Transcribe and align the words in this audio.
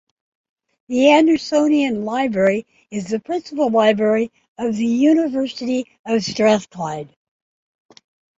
The 0.87 1.09
Andersonian 1.11 2.05
Library 2.05 2.65
is 2.89 3.05
the 3.09 3.19
principal 3.19 3.69
library 3.69 4.31
of 4.57 4.75
the 4.75 4.87
University 4.87 5.85
of 6.07 6.23
Strathclyde. 6.23 7.15